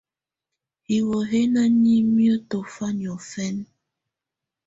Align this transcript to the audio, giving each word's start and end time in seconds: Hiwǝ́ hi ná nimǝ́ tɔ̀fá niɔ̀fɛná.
Hiwǝ́ 0.89 1.21
hi 1.29 1.41
ná 1.53 1.63
nimǝ́ 1.81 2.35
tɔ̀fá 2.49 2.87
niɔ̀fɛná. 2.97 3.63